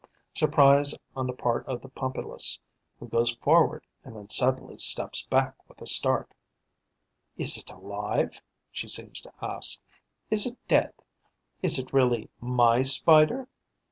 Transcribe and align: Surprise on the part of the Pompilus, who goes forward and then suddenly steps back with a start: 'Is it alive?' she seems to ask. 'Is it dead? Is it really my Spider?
Surprise 0.33 0.95
on 1.15 1.27
the 1.27 1.33
part 1.33 1.63
of 1.67 1.79
the 1.79 1.87
Pompilus, 1.87 2.57
who 2.99 3.07
goes 3.07 3.35
forward 3.35 3.85
and 4.03 4.15
then 4.15 4.27
suddenly 4.29 4.75
steps 4.79 5.21
back 5.25 5.53
with 5.69 5.79
a 5.79 5.85
start: 5.85 6.33
'Is 7.37 7.55
it 7.55 7.69
alive?' 7.69 8.41
she 8.71 8.87
seems 8.87 9.21
to 9.21 9.31
ask. 9.43 9.79
'Is 10.31 10.47
it 10.47 10.57
dead? 10.67 10.95
Is 11.61 11.77
it 11.77 11.93
really 11.93 12.31
my 12.39 12.81
Spider? 12.81 13.47